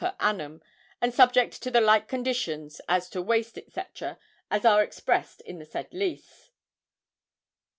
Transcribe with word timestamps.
per 0.03 0.15
annum, 0.19 0.63
and 0.99 1.13
subject 1.13 1.61
to 1.61 1.69
the 1.69 1.79
like 1.79 2.07
conditions 2.07 2.81
as 2.89 3.07
to 3.07 3.21
waste, 3.21 3.59
&c., 3.69 3.81
as 4.49 4.65
are 4.65 4.81
expressed 4.81 5.41
in 5.41 5.59
the 5.59 5.65
said 5.67 5.93
lease. 5.93 6.49